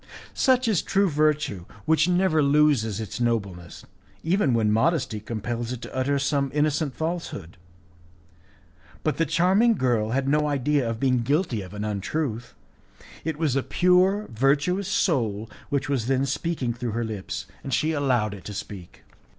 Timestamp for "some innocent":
6.17-6.95